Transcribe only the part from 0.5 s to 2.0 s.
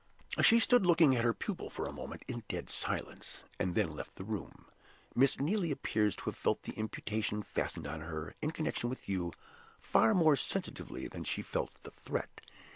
stood looking at her pupil for a